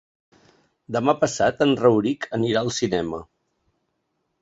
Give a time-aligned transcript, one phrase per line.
[0.97, 3.25] Demà passat en Rauric anirà al cinema.